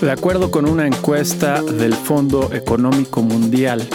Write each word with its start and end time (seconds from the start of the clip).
De 0.00 0.10
acuerdo 0.10 0.50
con 0.50 0.66
una 0.66 0.86
encuesta 0.86 1.60
del 1.60 1.92
Fondo 1.92 2.54
Económico 2.54 3.20
Mundial, 3.22 3.86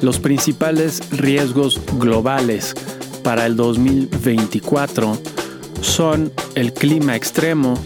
los 0.00 0.18
principales 0.18 1.00
riesgos 1.12 1.80
globales 1.98 2.74
para 3.22 3.46
el 3.46 3.54
2024 3.54 5.16
son 5.82 6.32
el 6.56 6.72
clima 6.72 7.14
extremo, 7.14 7.78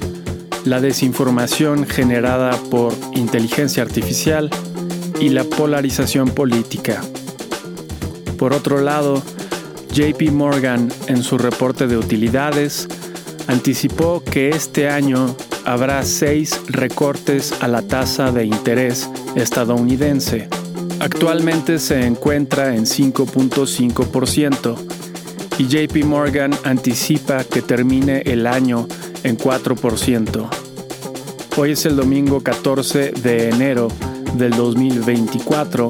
la 0.64 0.80
desinformación 0.80 1.86
generada 1.86 2.56
por 2.70 2.94
inteligencia 3.14 3.82
artificial 3.82 4.48
y 5.20 5.28
la 5.28 5.44
polarización 5.44 6.30
política. 6.30 7.02
Por 8.38 8.54
otro 8.54 8.80
lado, 8.80 9.22
JP 9.92 10.30
Morgan 10.32 10.90
en 11.08 11.22
su 11.22 11.36
reporte 11.36 11.86
de 11.86 11.98
utilidades 11.98 12.88
anticipó 13.48 14.24
que 14.24 14.48
este 14.48 14.88
año 14.88 15.36
habrá 15.64 16.02
seis 16.02 16.60
recortes 16.68 17.54
a 17.60 17.68
la 17.68 17.82
tasa 17.82 18.32
de 18.32 18.44
interés 18.44 19.10
estadounidense 19.34 20.48
Actualmente 21.00 21.78
se 21.78 22.04
encuentra 22.04 22.76
en 22.76 22.84
5.5% 22.84 24.76
y 25.56 25.66
JP 25.66 26.04
Morgan 26.04 26.52
anticipa 26.64 27.42
que 27.42 27.62
termine 27.62 28.20
el 28.26 28.46
año 28.46 28.86
en 29.24 29.38
4%. 29.38 30.46
Hoy 31.56 31.72
es 31.72 31.86
el 31.86 31.96
domingo 31.96 32.42
14 32.42 33.12
de 33.12 33.48
enero 33.48 33.88
del 34.34 34.50
2024 34.50 35.88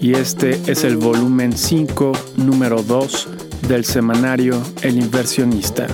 y 0.00 0.14
este 0.14 0.60
es 0.70 0.84
el 0.84 0.96
volumen 0.96 1.56
5, 1.56 2.12
número 2.36 2.84
2 2.84 3.28
del 3.66 3.84
semanario 3.84 4.62
El 4.82 4.96
inversionista. 4.96 5.88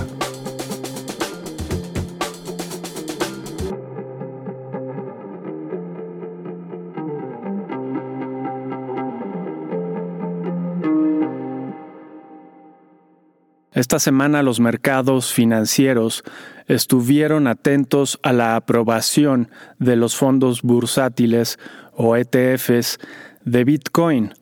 Esta 13.79 13.97
semana 13.97 14.43
los 14.43 14.59
mercados 14.59 15.31
financieros 15.31 16.25
estuvieron 16.67 17.47
atentos 17.47 18.19
a 18.23 18.33
la 18.33 18.57
aprobación 18.57 19.49
de 19.77 19.95
los 19.95 20.17
fondos 20.17 20.63
bursátiles 20.63 21.57
o 21.93 22.17
ETFs 22.17 22.97
de 23.45 23.63
Bitcoin, 23.63 24.33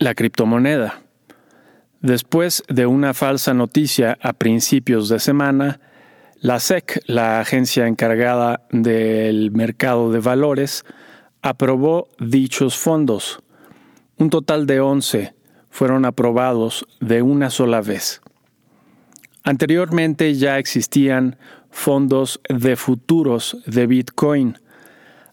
la 0.00 0.16
criptomoneda. 0.16 1.02
Después 2.00 2.64
de 2.68 2.86
una 2.86 3.14
falsa 3.14 3.54
noticia 3.54 4.18
a 4.20 4.32
principios 4.32 5.08
de 5.08 5.20
semana, 5.20 5.80
la 6.40 6.58
SEC, 6.58 7.00
la 7.06 7.38
agencia 7.38 7.86
encargada 7.86 8.66
del 8.72 9.52
mercado 9.52 10.10
de 10.10 10.18
valores, 10.18 10.84
aprobó 11.42 12.08
dichos 12.18 12.76
fondos. 12.76 13.38
Un 14.16 14.30
total 14.30 14.66
de 14.66 14.80
11 14.80 15.34
fueron 15.70 16.04
aprobados 16.04 16.84
de 16.98 17.22
una 17.22 17.50
sola 17.50 17.82
vez. 17.82 18.20
Anteriormente 19.48 20.34
ya 20.34 20.58
existían 20.58 21.38
fondos 21.70 22.38
de 22.50 22.76
futuros 22.76 23.56
de 23.64 23.86
Bitcoin. 23.86 24.58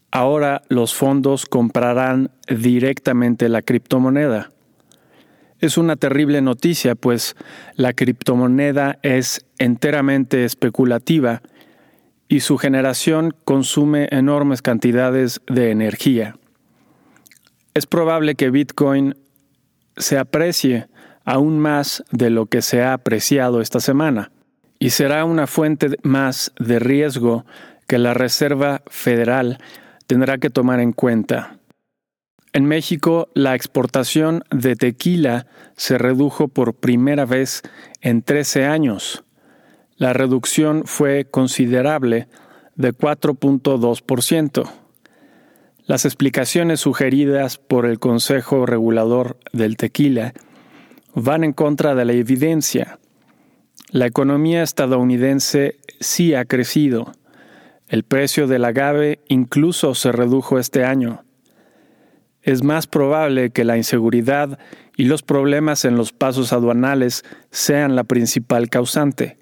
Ahora 0.09 0.61
los 0.69 0.95
fondos 0.95 1.45
comprarán 1.45 2.31
directamente 2.47 3.49
la 3.49 3.61
criptomoneda. 3.61 4.51
Es 5.59 5.77
una 5.77 5.97
terrible 5.97 6.41
noticia, 6.41 6.95
pues 6.95 7.35
la 7.75 7.91
criptomoneda 7.91 8.99
es 9.01 9.45
enteramente 9.57 10.45
especulativa 10.45 11.41
y 12.29 12.39
su 12.39 12.57
generación 12.57 13.35
consume 13.43 14.07
enormes 14.11 14.61
cantidades 14.61 15.41
de 15.47 15.71
energía. 15.71 16.37
Es 17.73 17.85
probable 17.85 18.35
que 18.35 18.49
Bitcoin 18.49 19.17
se 19.97 20.17
aprecie 20.17 20.87
aún 21.25 21.59
más 21.59 22.03
de 22.11 22.29
lo 22.29 22.45
que 22.45 22.61
se 22.61 22.81
ha 22.81 22.93
apreciado 22.93 23.59
esta 23.59 23.79
semana, 23.79 24.31
y 24.79 24.91
será 24.91 25.25
una 25.25 25.47
fuente 25.47 25.97
más 26.03 26.53
de 26.59 26.79
riesgo 26.79 27.45
que 27.87 27.97
la 27.97 28.13
Reserva 28.13 28.83
Federal 28.87 29.57
tendrá 30.07 30.37
que 30.37 30.49
tomar 30.49 30.79
en 30.79 30.93
cuenta. 30.93 31.57
En 32.53 32.65
México, 32.65 33.27
la 33.33 33.53
exportación 33.53 34.43
de 34.49 34.75
tequila 34.75 35.47
se 35.75 35.97
redujo 35.97 36.47
por 36.47 36.73
primera 36.75 37.25
vez 37.25 37.63
en 37.99 38.21
13 38.21 38.65
años. 38.65 39.25
La 39.97 40.13
reducción 40.13 40.83
fue 40.85 41.25
considerable 41.29 42.27
de 42.75 42.93
4.2%. 42.93 44.69
Las 45.85 46.05
explicaciones 46.05 46.79
sugeridas 46.79 47.57
por 47.57 47.85
el 47.85 47.99
Consejo 47.99 48.65
Regulador 48.65 49.37
del 49.51 49.77
Tequila 49.77 50.33
van 51.15 51.43
en 51.43 51.53
contra 51.53 51.95
de 51.95 52.05
la 52.05 52.13
evidencia. 52.13 52.99
La 53.89 54.05
economía 54.05 54.61
estadounidense 54.61 55.77
sí 55.99 56.35
ha 56.35 56.45
crecido. 56.45 57.13
El 57.87 58.03
precio 58.03 58.47
del 58.47 58.65
agave 58.65 59.19
incluso 59.29 59.95
se 59.95 60.11
redujo 60.11 60.59
este 60.59 60.83
año. 60.83 61.23
Es 62.41 62.63
más 62.63 62.85
probable 62.85 63.49
que 63.51 63.63
la 63.63 63.77
inseguridad 63.77 64.59
y 64.97 65.05
los 65.05 65.23
problemas 65.23 65.85
en 65.85 65.95
los 65.95 66.11
pasos 66.11 66.53
aduanales 66.53 67.23
sean 67.49 67.95
la 67.95 68.03
principal 68.03 68.69
causante. 68.69 69.37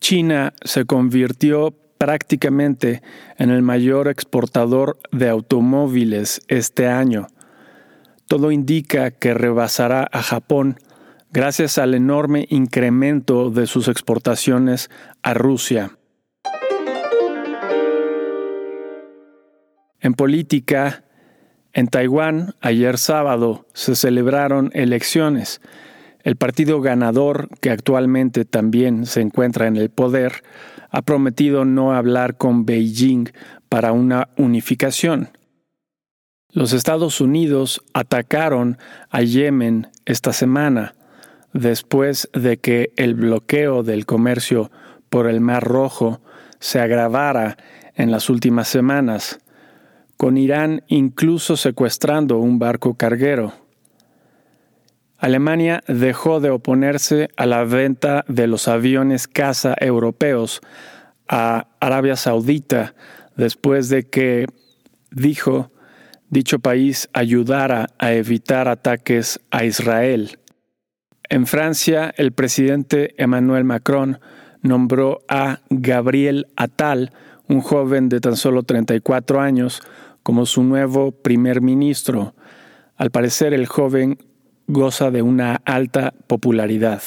China 0.00 0.52
se 0.62 0.84
convirtió 0.84 1.74
prácticamente 1.98 3.02
en 3.38 3.50
el 3.50 3.62
mayor 3.62 4.08
exportador 4.08 4.98
de 5.10 5.28
automóviles 5.28 6.42
este 6.48 6.86
año. 6.86 7.28
Todo 8.26 8.50
indica 8.50 9.10
que 9.10 9.34
rebasará 9.34 10.08
a 10.12 10.22
Japón 10.22 10.78
gracias 11.30 11.78
al 11.78 11.94
enorme 11.94 12.46
incremento 12.48 13.50
de 13.50 13.66
sus 13.66 13.88
exportaciones 13.88 14.90
a 15.22 15.34
Rusia. 15.34 15.92
En 20.00 20.14
política, 20.14 21.04
en 21.72 21.88
Taiwán, 21.88 22.54
ayer 22.60 22.98
sábado, 22.98 23.66
se 23.74 23.94
celebraron 23.94 24.70
elecciones. 24.72 25.60
El 26.22 26.36
partido 26.36 26.80
ganador, 26.80 27.48
que 27.60 27.70
actualmente 27.70 28.44
también 28.44 29.06
se 29.06 29.20
encuentra 29.20 29.66
en 29.66 29.76
el 29.76 29.90
poder, 29.90 30.42
ha 30.90 31.02
prometido 31.02 31.64
no 31.64 31.92
hablar 31.92 32.36
con 32.36 32.64
Beijing 32.64 33.30
para 33.68 33.92
una 33.92 34.28
unificación. 34.36 35.30
Los 36.50 36.72
Estados 36.72 37.20
Unidos 37.20 37.82
atacaron 37.92 38.78
a 39.10 39.20
Yemen 39.20 39.88
esta 40.06 40.32
semana 40.32 40.94
después 41.52 42.28
de 42.32 42.58
que 42.58 42.92
el 42.96 43.14
bloqueo 43.14 43.82
del 43.82 44.06
comercio 44.06 44.70
por 45.08 45.28
el 45.28 45.40
Mar 45.40 45.64
Rojo 45.64 46.20
se 46.60 46.80
agravara 46.80 47.56
en 47.94 48.10
las 48.10 48.30
últimas 48.30 48.68
semanas, 48.68 49.40
con 50.16 50.36
Irán 50.36 50.82
incluso 50.88 51.56
secuestrando 51.56 52.38
un 52.38 52.58
barco 52.58 52.94
carguero. 52.94 53.52
Alemania 55.18 55.82
dejó 55.88 56.40
de 56.40 56.50
oponerse 56.50 57.28
a 57.36 57.46
la 57.46 57.64
venta 57.64 58.24
de 58.28 58.46
los 58.46 58.68
aviones 58.68 59.26
caza 59.26 59.74
europeos 59.80 60.60
a 61.28 61.66
Arabia 61.80 62.16
Saudita 62.16 62.94
después 63.36 63.88
de 63.88 64.08
que, 64.08 64.46
dijo, 65.10 65.72
dicho 66.30 66.58
país 66.58 67.08
ayudara 67.12 67.88
a 67.98 68.12
evitar 68.12 68.68
ataques 68.68 69.40
a 69.50 69.64
Israel. 69.64 70.38
En 71.30 71.46
Francia, 71.46 72.14
el 72.16 72.32
presidente 72.32 73.14
Emmanuel 73.22 73.64
Macron 73.64 74.18
nombró 74.62 75.20
a 75.28 75.60
Gabriel 75.68 76.46
Attal, 76.56 77.12
un 77.48 77.60
joven 77.60 78.08
de 78.08 78.20
tan 78.20 78.34
solo 78.34 78.62
34 78.62 79.38
años, 79.38 79.82
como 80.22 80.46
su 80.46 80.62
nuevo 80.62 81.12
primer 81.12 81.60
ministro. 81.60 82.34
Al 82.96 83.10
parecer, 83.10 83.52
el 83.52 83.66
joven 83.66 84.18
goza 84.68 85.10
de 85.10 85.20
una 85.20 85.60
alta 85.66 86.14
popularidad. 86.26 87.02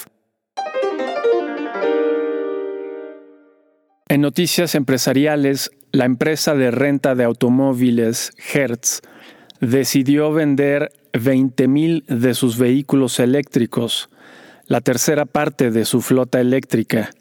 En 4.07 4.21
noticias 4.21 4.75
empresariales, 4.75 5.71
la 5.91 6.06
empresa 6.06 6.53
de 6.53 6.69
renta 6.69 7.15
de 7.15 7.24
automóviles 7.24 8.33
Hertz 8.53 9.01
decidió 9.62 10.31
vender 10.31 10.91
20.000 11.13 12.05
de 12.05 12.33
sus 12.33 12.57
vehículos 12.57 13.19
eléctricos, 13.19 14.09
la 14.67 14.81
tercera 14.81 15.25
parte 15.25 15.71
de 15.71 15.85
su 15.85 16.01
flota 16.01 16.39
eléctrica. 16.39 17.11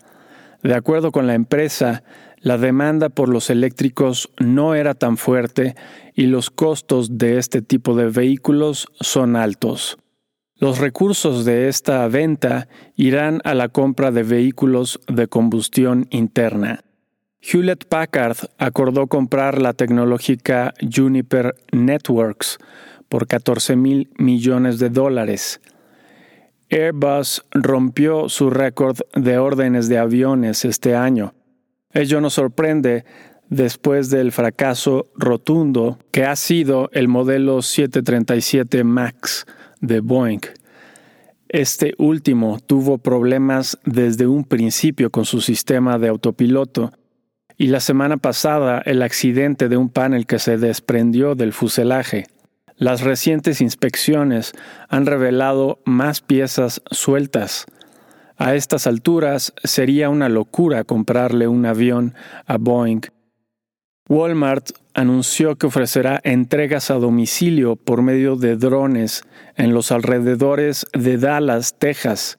De 0.63 0.75
acuerdo 0.75 1.11
con 1.11 1.27
la 1.27 1.35
empresa, 1.35 2.03
la 2.39 2.59
demanda 2.59 3.09
por 3.09 3.29
los 3.29 3.51
eléctricos 3.51 4.31
no 4.39 4.75
era 4.75 4.95
tan 4.95 5.17
fuerte 5.17 5.75
y 6.15 6.27
los 6.27 6.51
costos 6.51 7.19
de 7.19 7.39
este 7.39 7.61
tipo 7.61 7.95
de 7.95 8.09
vehículos 8.09 8.89
son 9.01 9.37
altos. 9.37 9.99
Los 10.57 10.79
recursos 10.79 11.45
de 11.45 11.69
esta 11.69 12.07
venta 12.09 12.69
irán 12.95 13.41
a 13.45 13.55
la 13.55 13.69
compra 13.69 14.11
de 14.11 14.23
vehículos 14.23 15.01
de 15.07 15.27
combustión 15.27 16.07
interna. 16.11 16.85
Hewlett 17.41 17.87
Packard 17.87 18.37
acordó 18.59 19.07
comprar 19.07 19.61
la 19.61 19.73
tecnológica 19.73 20.75
Juniper 20.95 21.55
Networks 21.73 22.59
por 23.11 23.27
14 23.27 23.77
mil 23.77 24.09
millones 24.17 24.79
de 24.79 24.89
dólares. 24.89 25.61
Airbus 26.71 27.45
rompió 27.51 28.31
su 28.31 28.49
récord 28.49 28.97
de 29.15 29.37
órdenes 29.37 29.89
de 29.89 29.99
aviones 29.99 30.65
este 30.65 30.95
año. 30.95 31.35
Ello 31.93 32.21
nos 32.21 32.35
sorprende 32.35 33.05
después 33.49 34.11
del 34.11 34.31
fracaso 34.31 35.09
rotundo 35.17 35.99
que 36.13 36.25
ha 36.25 36.37
sido 36.37 36.89
el 36.93 37.09
modelo 37.09 37.61
737 37.61 38.85
MAX 38.85 39.45
de 39.81 39.99
Boeing. 39.99 40.41
Este 41.49 41.95
último 41.99 42.61
tuvo 42.65 42.99
problemas 42.99 43.77
desde 43.85 44.29
un 44.29 44.45
principio 44.45 45.11
con 45.11 45.25
su 45.25 45.41
sistema 45.41 45.99
de 45.99 46.07
autopiloto 46.07 46.93
y 47.59 47.67
la 47.67 47.81
semana 47.81 48.19
pasada 48.19 48.81
el 48.87 49.03
accidente 49.03 49.69
de 49.69 49.77
un 49.77 49.89
panel 49.89 50.27
que 50.27 50.39
se 50.39 50.59
desprendió 50.59 51.35
del 51.35 51.53
fuselaje. 51.53 52.27
Las 52.81 53.03
recientes 53.03 53.61
inspecciones 53.61 54.53
han 54.89 55.05
revelado 55.05 55.81
más 55.85 56.23
piezas 56.23 56.81
sueltas. 56.91 57.67
A 58.39 58.55
estas 58.55 58.87
alturas 58.87 59.53
sería 59.63 60.09
una 60.09 60.31
locura 60.31 60.85
comprarle 60.85 61.47
un 61.47 61.67
avión 61.67 62.15
a 62.47 62.57
Boeing. 62.57 63.03
Walmart 64.09 64.71
anunció 64.95 65.57
que 65.57 65.67
ofrecerá 65.67 66.23
entregas 66.25 66.91
a 66.91 66.95
domicilio 66.95 67.77
por 67.77 68.01
medio 68.01 68.37
de 68.37 68.57
drones 68.57 69.25
en 69.57 69.75
los 69.75 69.93
alrededores 69.93 70.87
de 70.95 71.19
Dallas, 71.19 71.79
Texas. 71.79 72.39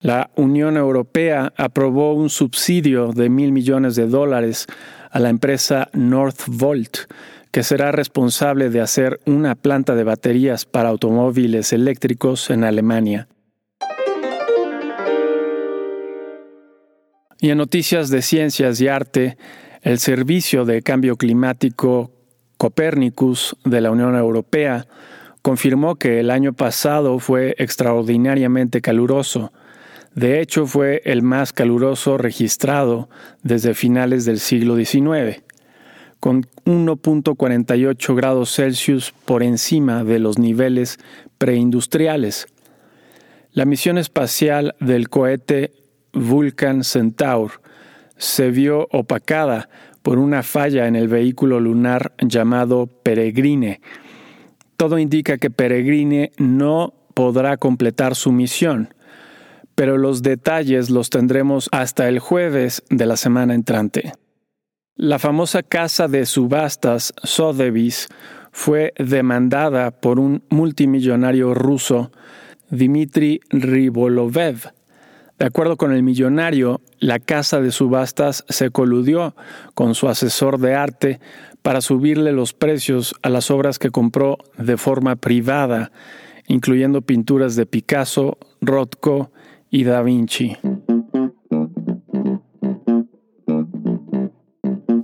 La 0.00 0.30
Unión 0.36 0.78
Europea 0.78 1.52
aprobó 1.54 2.14
un 2.14 2.30
subsidio 2.30 3.12
de 3.12 3.28
mil 3.28 3.52
millones 3.52 3.94
de 3.94 4.06
dólares 4.06 4.66
a 5.10 5.20
la 5.20 5.28
empresa 5.28 5.90
Northvolt, 5.92 6.96
que 7.56 7.62
será 7.62 7.90
responsable 7.90 8.68
de 8.68 8.82
hacer 8.82 9.18
una 9.24 9.54
planta 9.54 9.94
de 9.94 10.04
baterías 10.04 10.66
para 10.66 10.90
automóviles 10.90 11.72
eléctricos 11.72 12.50
en 12.50 12.64
Alemania. 12.64 13.28
Y 17.40 17.48
en 17.48 17.56
noticias 17.56 18.10
de 18.10 18.20
ciencias 18.20 18.78
y 18.82 18.88
arte, 18.88 19.38
el 19.80 20.00
Servicio 20.00 20.66
de 20.66 20.82
Cambio 20.82 21.16
Climático 21.16 22.10
Copernicus 22.58 23.56
de 23.64 23.80
la 23.80 23.90
Unión 23.90 24.16
Europea 24.16 24.86
confirmó 25.40 25.96
que 25.96 26.20
el 26.20 26.30
año 26.30 26.52
pasado 26.52 27.18
fue 27.20 27.54
extraordinariamente 27.56 28.82
caluroso, 28.82 29.50
de 30.16 30.40
hecho, 30.40 30.66
fue 30.66 31.02
el 31.04 31.20
más 31.20 31.52
caluroso 31.52 32.16
registrado 32.16 33.10
desde 33.42 33.74
finales 33.74 34.24
del 34.24 34.40
siglo 34.40 34.74
XIX, 34.74 35.42
con 36.26 36.42
1.48 36.64 38.16
grados 38.16 38.52
Celsius 38.52 39.14
por 39.26 39.44
encima 39.44 40.02
de 40.02 40.18
los 40.18 40.40
niveles 40.40 40.98
preindustriales. 41.38 42.48
La 43.52 43.64
misión 43.64 43.96
espacial 43.96 44.74
del 44.80 45.08
cohete 45.08 45.72
Vulcan 46.12 46.82
Centaur 46.82 47.60
se 48.16 48.50
vio 48.50 48.88
opacada 48.90 49.68
por 50.02 50.18
una 50.18 50.42
falla 50.42 50.88
en 50.88 50.96
el 50.96 51.06
vehículo 51.06 51.60
lunar 51.60 52.12
llamado 52.18 52.88
Peregrine. 52.88 53.80
Todo 54.76 54.98
indica 54.98 55.38
que 55.38 55.50
Peregrine 55.50 56.32
no 56.38 56.92
podrá 57.14 57.56
completar 57.56 58.16
su 58.16 58.32
misión 58.32 58.92
pero 59.76 59.98
los 59.98 60.22
detalles 60.22 60.88
los 60.88 61.10
tendremos 61.10 61.68
hasta 61.70 62.08
el 62.08 62.18
jueves 62.18 62.82
de 62.88 63.04
la 63.04 63.18
semana 63.18 63.54
entrante. 63.54 64.14
La 64.98 65.18
famosa 65.18 65.62
casa 65.62 66.08
de 66.08 66.24
subastas 66.24 67.12
Sotheby's 67.22 68.08
fue 68.50 68.94
demandada 68.98 69.90
por 69.90 70.18
un 70.18 70.42
multimillonario 70.48 71.52
ruso, 71.52 72.12
Dmitry 72.70 73.42
Ribolovev. 73.50 74.72
De 75.38 75.44
acuerdo 75.44 75.76
con 75.76 75.92
el 75.92 76.02
millonario, 76.02 76.80
la 76.98 77.18
casa 77.18 77.60
de 77.60 77.72
subastas 77.72 78.46
se 78.48 78.70
coludió 78.70 79.36
con 79.74 79.94
su 79.94 80.08
asesor 80.08 80.58
de 80.58 80.74
arte 80.74 81.20
para 81.60 81.82
subirle 81.82 82.32
los 82.32 82.54
precios 82.54 83.14
a 83.20 83.28
las 83.28 83.50
obras 83.50 83.78
que 83.78 83.90
compró 83.90 84.38
de 84.56 84.78
forma 84.78 85.16
privada, 85.16 85.92
incluyendo 86.46 87.02
pinturas 87.02 87.54
de 87.54 87.66
Picasso, 87.66 88.38
Rothko 88.62 89.30
y 89.68 89.84
Da 89.84 90.00
Vinci. 90.00 90.56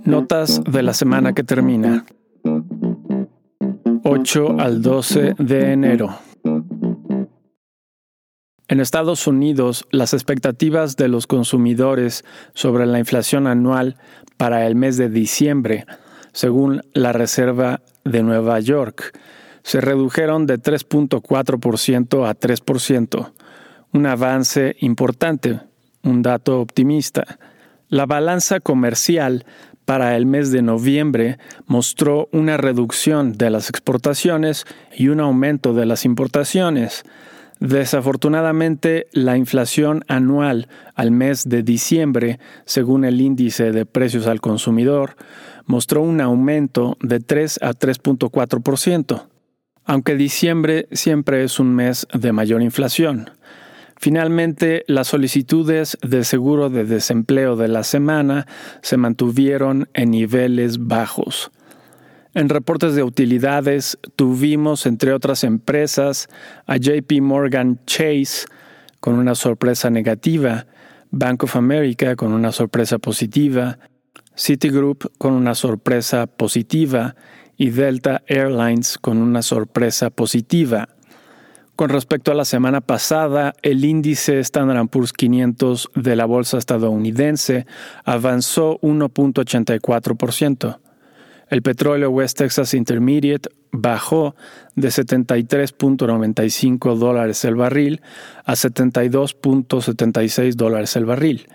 Notas 0.05 0.61
de 0.65 0.83
la 0.83 0.93
semana 0.93 1.33
que 1.33 1.43
termina. 1.43 2.05
8 4.03 4.55
al 4.59 4.81
12 4.81 5.35
de 5.37 5.71
enero. 5.71 6.17
En 8.67 8.79
Estados 8.79 9.27
Unidos, 9.27 9.85
las 9.91 10.13
expectativas 10.13 10.97
de 10.97 11.07
los 11.07 11.25
consumidores 11.25 12.25
sobre 12.53 12.85
la 12.85 12.99
inflación 12.99 13.47
anual 13.47 13.95
para 14.35 14.67
el 14.67 14.75
mes 14.75 14.97
de 14.97 15.09
diciembre, 15.09 15.85
según 16.33 16.81
la 16.93 17.13
Reserva 17.13 17.81
de 18.03 18.23
Nueva 18.23 18.59
York, 18.59 19.17
se 19.63 19.79
redujeron 19.79 20.45
de 20.47 20.59
3.4% 20.59 22.27
a 22.27 22.37
3%, 22.37 23.31
un 23.93 24.05
avance 24.05 24.75
importante, 24.79 25.61
un 26.03 26.21
dato 26.21 26.59
optimista. 26.59 27.39
La 27.87 28.05
balanza 28.05 28.59
comercial 28.59 29.45
para 29.85 30.15
el 30.15 30.25
mes 30.25 30.51
de 30.51 30.61
noviembre 30.61 31.37
mostró 31.65 32.29
una 32.31 32.57
reducción 32.57 33.33
de 33.33 33.49
las 33.49 33.69
exportaciones 33.69 34.65
y 34.95 35.09
un 35.09 35.19
aumento 35.19 35.73
de 35.73 35.85
las 35.85 36.05
importaciones. 36.05 37.03
Desafortunadamente, 37.59 39.07
la 39.11 39.37
inflación 39.37 40.03
anual 40.07 40.67
al 40.95 41.11
mes 41.11 41.47
de 41.47 41.63
diciembre, 41.63 42.39
según 42.65 43.05
el 43.05 43.21
índice 43.21 43.71
de 43.71 43.85
precios 43.85 44.27
al 44.27 44.41
consumidor, 44.41 45.15
mostró 45.65 46.01
un 46.01 46.19
aumento 46.19 46.97
de 47.01 47.19
3 47.19 47.59
a 47.61 47.71
3.4%, 47.71 49.27
aunque 49.85 50.15
diciembre 50.15 50.87
siempre 50.91 51.43
es 51.43 51.59
un 51.59 51.73
mes 51.73 52.07
de 52.13 52.33
mayor 52.33 52.61
inflación. 52.61 53.29
Finalmente, 54.03 54.83
las 54.87 55.07
solicitudes 55.07 55.97
de 56.01 56.25
seguro 56.25 56.69
de 56.69 56.83
desempleo 56.83 57.55
de 57.55 57.69
la 57.69 57.83
semana 57.83 58.45
se 58.81 58.97
mantuvieron 58.97 59.87
en 59.93 60.11
niveles 60.11 60.77
bajos. 60.87 61.51
En 62.33 62.49
reportes 62.49 62.95
de 62.95 63.03
utilidades 63.03 63.97
tuvimos, 64.17 64.87
entre 64.87 65.13
otras 65.13 65.45
empresas, 65.45 66.27
a 66.65 66.75
JP 66.75 67.21
Morgan 67.21 67.79
Chase 67.85 68.45
con 68.99 69.13
una 69.15 69.35
sorpresa 69.35 69.89
negativa, 69.89 70.67
Bank 71.09 71.43
of 71.45 71.55
America 71.55 72.17
con 72.17 72.33
una 72.33 72.51
sorpresa 72.51 72.99
positiva, 72.99 73.79
Citigroup 74.35 75.13
con 75.17 75.31
una 75.31 75.55
sorpresa 75.55 76.27
positiva 76.27 77.15
y 77.55 77.69
Delta 77.69 78.21
Airlines 78.27 78.97
con 78.97 79.19
una 79.19 79.41
sorpresa 79.41 80.09
positiva. 80.09 80.89
Con 81.75 81.89
respecto 81.89 82.31
a 82.31 82.35
la 82.35 82.45
semana 82.45 82.81
pasada, 82.81 83.55
el 83.63 83.83
índice 83.83 84.39
Standard 84.39 84.89
Poor's 84.89 85.11
500 85.11 85.89
de 85.95 86.15
la 86.15 86.25
bolsa 86.25 86.59
estadounidense 86.59 87.65
avanzó 88.05 88.79
1.84%. 88.81 90.77
El 91.49 91.63
petróleo 91.63 92.11
West 92.11 92.37
Texas 92.37 92.75
Intermediate 92.75 93.49
bajó 93.71 94.35
de 94.75 94.89
73.95 94.89 96.95
dólares 96.95 97.43
el 97.43 97.55
barril 97.55 98.03
a 98.45 98.53
72.76 98.53 100.53
dólares 100.53 100.95
el 100.95 101.05
barril 101.05 101.47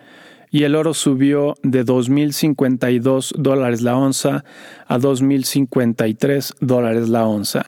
y 0.50 0.64
el 0.64 0.74
oro 0.74 0.94
subió 0.94 1.54
de 1.62 1.84
2.052 1.84 3.36
dólares 3.36 3.82
la 3.82 3.96
onza 3.96 4.44
a 4.88 4.98
2.053 4.98 6.56
dólares 6.60 7.08
la 7.08 7.24
onza. 7.26 7.66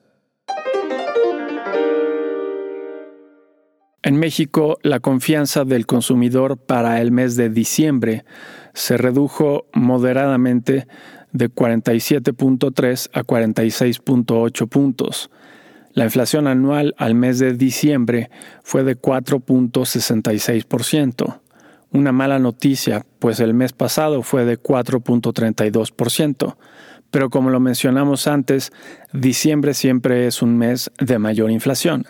En 4.02 4.18
México, 4.18 4.78
la 4.82 5.00
confianza 5.00 5.66
del 5.66 5.84
consumidor 5.86 6.56
para 6.56 7.02
el 7.02 7.12
mes 7.12 7.36
de 7.36 7.50
diciembre 7.50 8.24
se 8.72 8.96
redujo 8.96 9.66
moderadamente 9.74 10.86
de 11.32 11.50
47.3 11.50 13.10
a 13.12 13.22
46.8 13.22 14.68
puntos. 14.68 15.30
La 15.92 16.04
inflación 16.04 16.46
anual 16.46 16.94
al 16.96 17.14
mes 17.14 17.38
de 17.40 17.52
diciembre 17.52 18.30
fue 18.62 18.84
de 18.84 18.96
4.66%. 18.96 21.40
Una 21.92 22.12
mala 22.12 22.38
noticia, 22.38 23.04
pues 23.18 23.38
el 23.40 23.52
mes 23.52 23.74
pasado 23.74 24.22
fue 24.22 24.46
de 24.46 24.58
4.32%. 24.58 26.56
Pero 27.10 27.28
como 27.28 27.50
lo 27.50 27.60
mencionamos 27.60 28.26
antes, 28.28 28.72
diciembre 29.12 29.74
siempre 29.74 30.26
es 30.26 30.40
un 30.40 30.56
mes 30.56 30.90
de 31.00 31.18
mayor 31.18 31.50
inflación. 31.50 32.06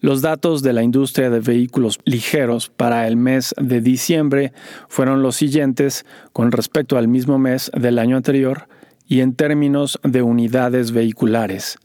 Los 0.00 0.22
datos 0.22 0.62
de 0.62 0.72
la 0.72 0.82
industria 0.82 1.28
de 1.28 1.40
vehículos 1.40 2.00
ligeros 2.04 2.70
para 2.70 3.06
el 3.06 3.16
mes 3.16 3.54
de 3.58 3.82
diciembre 3.82 4.54
fueron 4.88 5.22
los 5.22 5.36
siguientes 5.36 6.06
con 6.32 6.52
respecto 6.52 6.96
al 6.96 7.06
mismo 7.06 7.38
mes 7.38 7.70
del 7.74 7.98
año 7.98 8.16
anterior 8.16 8.66
y 9.06 9.20
en 9.20 9.34
términos 9.34 10.00
de 10.02 10.22
unidades 10.22 10.92
vehiculares. 10.92 11.78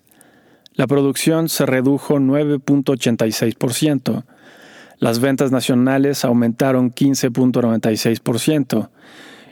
La 0.75 0.88
producción 0.88 1.50
se 1.50 1.65
redujo 1.65 2.19
9.86%, 2.19 4.24
las 5.00 5.19
ventas 5.19 5.51
nacionales 5.51 6.24
aumentaron 6.24 6.93
15.96% 6.93 8.89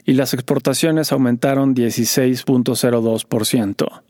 y 0.06 0.14
las 0.14 0.34
exportaciones 0.34 1.12
aumentaron 1.12 1.76
16.02%. 1.76 4.04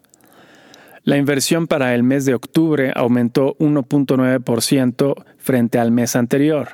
La 1.03 1.17
inversión 1.17 1.67
para 1.67 1.93
el 1.95 2.03
mes 2.03 2.23
de 2.23 2.33
octubre 2.33 2.93
aumentó 2.95 3.57
1.9% 3.57 5.25
frente 5.37 5.77
al 5.77 5.91
mes 5.91 6.15
anterior, 6.15 6.69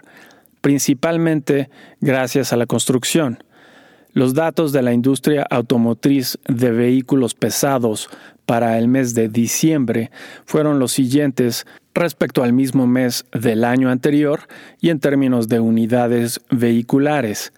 principalmente 0.62 1.72
gracias 2.00 2.54
a 2.54 2.58
la 2.58 2.68
construcción. 2.68 3.44
Los 4.14 4.36
datos 4.36 4.72
de 4.72 4.84
la 4.84 4.94
industria 4.94 5.48
automotriz 5.50 6.38
de 6.48 6.72
vehículos 6.72 7.34
pesados 7.34 8.08
para 8.46 8.78
el 8.78 8.88
mes 8.88 9.16
de 9.16 9.30
diciembre 9.30 10.12
fueron 10.46 10.78
los 10.78 10.92
siguientes 10.92 11.66
respecto 11.96 12.44
al 12.44 12.54
mismo 12.54 12.86
mes 12.86 13.26
del 13.32 13.64
año 13.64 13.90
anterior 13.90 14.42
y 14.80 14.90
en 14.90 15.00
términos 15.00 15.48
de 15.48 15.60
unidades 15.60 16.40
vehiculares. 16.52 17.52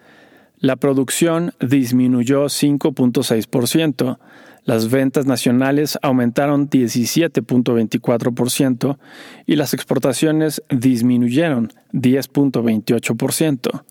La 0.58 0.76
producción 0.76 1.52
disminuyó 1.60 2.44
5.6%, 2.44 4.18
las 4.64 4.90
ventas 4.90 5.26
nacionales 5.26 5.98
aumentaron 6.02 6.70
17.24% 6.70 8.98
y 9.46 9.56
las 9.56 9.74
exportaciones 9.74 10.62
disminuyeron 10.70 11.72
10.28%. 11.92 13.82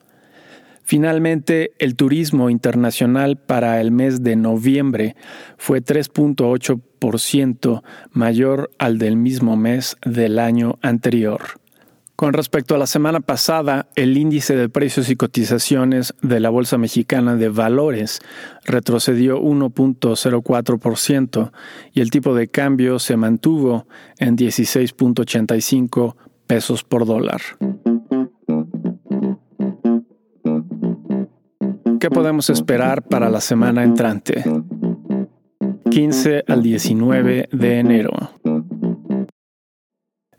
Finalmente, 0.84 1.74
el 1.80 1.96
turismo 1.96 2.50
internacional 2.50 3.38
para 3.38 3.80
el 3.80 3.92
mes 3.92 4.24
de 4.24 4.36
noviembre 4.36 5.16
fue 5.58 5.82
3.8% 5.82 7.84
mayor 8.12 8.72
al 8.78 8.98
del 8.98 9.16
mismo 9.16 9.56
mes 9.56 9.96
del 10.04 10.38
año 10.40 10.80
anterior. 10.82 11.61
Con 12.22 12.34
respecto 12.34 12.75
a 12.75 12.78
la 12.78 12.86
semana 12.86 13.20
pasada, 13.20 13.88
el 13.96 14.16
índice 14.16 14.56
de 14.56 14.70
precios 14.70 15.10
y 15.10 15.16
cotizaciones 15.16 16.13
de 16.22 16.40
la 16.40 16.51
Bolsa 16.51 16.78
Mexicana 16.78 17.36
de 17.36 17.50
Valores 17.50 18.20
retrocedió 18.63 19.42
1.04% 19.42 21.51
y 21.94 22.01
el 22.01 22.12
tipo 22.12 22.36
de 22.36 22.48
cambio 22.48 23.00
se 23.00 23.18
mantuvo 23.18 23.88
en 24.20 24.38
16.85 24.38 26.16
pesos 26.46 26.84
por 26.84 27.08
dólar. 27.08 27.42
¿Qué 32.00 32.12
podemos 32.12 32.51
esperar 32.51 33.01
para 33.01 33.32
la 33.32 33.42
semana 33.42 33.84
entrante? 33.84 34.44
15 35.90 36.44
al 36.48 36.62
19 36.62 37.50
de 37.51 37.80
enero. 37.80 38.41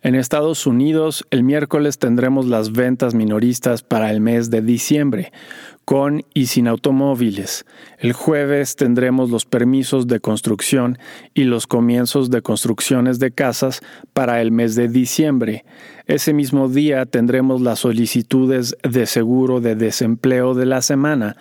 En 0.04 0.16
Estados 0.16 0.66
Unidos, 0.66 1.24
el 1.30 1.44
miércoles 1.44 1.96
tendremos 1.96 2.46
las 2.46 2.72
ventas 2.72 3.14
minoristas 3.14 3.84
para 3.84 4.10
el 4.10 4.20
mes 4.20 4.50
de 4.50 4.60
diciembre, 4.60 5.30
con 5.84 6.24
y 6.34 6.46
sin 6.46 6.66
automóviles. 6.66 7.64
El 8.00 8.12
jueves 8.12 8.74
tendremos 8.74 9.30
los 9.30 9.44
permisos 9.44 10.08
de 10.08 10.18
construcción 10.18 10.98
y 11.34 11.44
los 11.44 11.68
comienzos 11.68 12.30
de 12.30 12.42
construcciones 12.42 13.20
de 13.20 13.30
casas 13.30 13.80
para 14.12 14.40
el 14.40 14.50
mes 14.50 14.74
de 14.74 14.88
diciembre. 14.88 15.64
Ese 16.08 16.32
mismo 16.32 16.68
día 16.68 17.06
tendremos 17.06 17.60
las 17.60 17.78
solicitudes 17.78 18.76
de 18.82 19.06
seguro 19.06 19.60
de 19.60 19.76
desempleo 19.76 20.54
de 20.54 20.66
la 20.66 20.82
semana. 20.82 21.36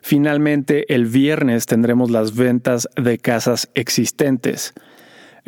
Finalmente, 0.00 0.94
el 0.94 1.04
viernes 1.04 1.66
tendremos 1.66 2.10
las 2.10 2.34
ventas 2.34 2.88
de 2.96 3.18
casas 3.18 3.68
existentes. 3.74 4.72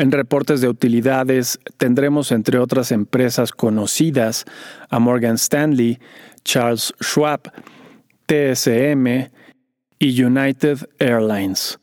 En 0.00 0.12
reportes 0.12 0.62
de 0.62 0.68
utilidades 0.70 1.60
tendremos, 1.76 2.32
entre 2.32 2.58
otras 2.58 2.90
empresas 2.90 3.52
conocidas, 3.52 4.46
a 4.88 4.98
Morgan 4.98 5.34
Stanley, 5.34 5.98
Charles 6.42 6.94
Schwab, 7.02 7.52
TSM 8.24 9.28
y 9.98 10.22
United 10.22 10.88
Airlines. 10.98 11.78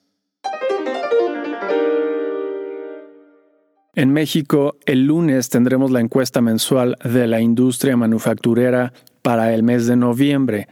En 3.94 4.12
México, 4.14 4.78
el 4.88 5.06
lunes 5.06 5.50
tendremos 5.50 5.92
la 5.92 6.00
encuesta 6.00 6.42
mensual 6.42 6.98
de 7.04 7.28
la 7.28 7.40
industria 7.40 7.98
manufacturera 7.98 8.94
para 9.22 9.54
el 9.54 9.62
mes 9.62 9.86
de 9.86 9.96
noviembre. 9.96 10.68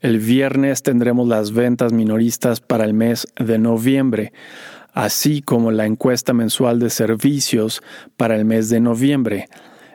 El 0.00 0.18
viernes 0.18 0.82
tendremos 0.82 1.28
las 1.28 1.52
ventas 1.52 1.92
minoristas 1.92 2.60
para 2.60 2.84
el 2.84 2.94
mes 2.94 3.28
de 3.36 3.58
noviembre 3.58 4.32
así 4.98 5.42
como 5.42 5.70
la 5.70 5.86
encuesta 5.86 6.32
mensual 6.32 6.80
de 6.80 6.90
servicios 6.90 7.82
para 8.16 8.34
el 8.34 8.44
mes 8.44 8.68
de 8.68 8.80
noviembre. 8.80 9.46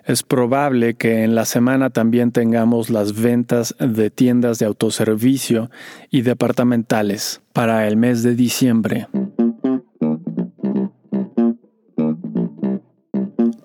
Es 0.05 0.23
probable 0.23 0.93
que 0.93 1.25
en 1.25 1.35
la 1.35 1.43
semana 1.43 1.89
también 1.89 2.31
tengamos 2.31 2.89
las 2.89 3.21
ventas 3.21 3.75
de 3.79 4.09
tiendas 4.09 4.59
de 4.59 4.65
autoservicio 4.65 5.69
y 6.09 6.21
departamentales 6.21 7.41
para 7.51 7.85
el 7.85 7.97
mes 7.97 8.23
de 8.23 8.33
diciembre. 8.33 9.07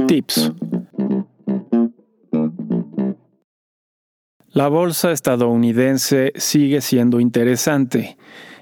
Tips. 0.08 0.52
La 4.48 4.66
bolsa 4.66 5.12
estadounidense 5.12 6.32
sigue 6.34 6.80
siendo 6.80 7.20
interesante 7.20 8.16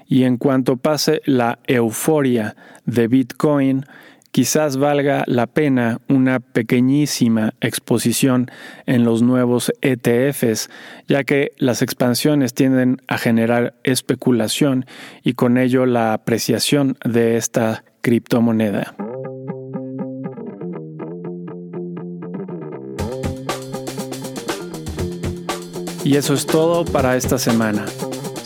y 0.07 0.23
en 0.23 0.37
cuanto 0.37 0.77
pase 0.77 1.21
la 1.25 1.59
euforia 1.67 2.55
de 2.85 3.07
Bitcoin, 3.07 3.85
quizás 4.31 4.77
valga 4.77 5.23
la 5.25 5.47
pena 5.47 5.99
una 6.07 6.39
pequeñísima 6.39 7.53
exposición 7.59 8.51
en 8.85 9.03
los 9.03 9.21
nuevos 9.21 9.73
ETFs, 9.81 10.69
ya 11.07 11.23
que 11.23 11.53
las 11.57 11.81
expansiones 11.81 12.53
tienden 12.53 13.01
a 13.07 13.17
generar 13.17 13.73
especulación 13.83 14.85
y 15.23 15.33
con 15.33 15.57
ello 15.57 15.85
la 15.85 16.13
apreciación 16.13 16.97
de 17.03 17.37
esta 17.37 17.83
criptomoneda. 18.01 18.95
Y 26.03 26.15
eso 26.15 26.33
es 26.33 26.45
todo 26.45 26.85
para 26.85 27.17
esta 27.17 27.37
semana. 27.37 27.85